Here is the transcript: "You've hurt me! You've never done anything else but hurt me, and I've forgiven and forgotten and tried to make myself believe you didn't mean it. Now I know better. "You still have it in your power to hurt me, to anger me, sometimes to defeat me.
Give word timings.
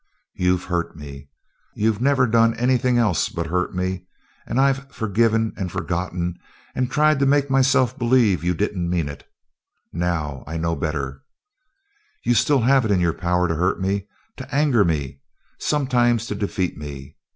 "You've 0.33 0.63
hurt 0.63 0.95
me! 0.95 1.29
You've 1.75 2.01
never 2.01 2.25
done 2.25 2.55
anything 2.55 2.97
else 2.97 3.29
but 3.29 3.45
hurt 3.45 3.75
me, 3.75 4.07
and 4.47 4.59
I've 4.59 4.91
forgiven 4.91 5.53
and 5.55 5.71
forgotten 5.71 6.39
and 6.73 6.89
tried 6.89 7.19
to 7.19 7.27
make 7.27 7.51
myself 7.51 7.99
believe 7.99 8.43
you 8.43 8.55
didn't 8.55 8.89
mean 8.89 9.07
it. 9.07 9.27
Now 9.93 10.43
I 10.47 10.57
know 10.57 10.75
better. 10.75 11.21
"You 12.25 12.33
still 12.33 12.61
have 12.61 12.83
it 12.83 12.89
in 12.89 12.99
your 12.99 13.13
power 13.13 13.47
to 13.47 13.53
hurt 13.53 13.79
me, 13.79 14.07
to 14.37 14.51
anger 14.55 14.83
me, 14.83 15.21
sometimes 15.59 16.25
to 16.25 16.33
defeat 16.33 16.79
me. 16.79 17.15